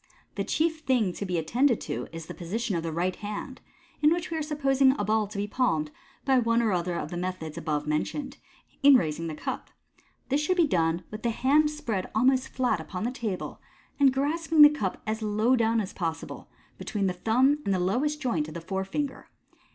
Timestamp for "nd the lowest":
17.63-18.19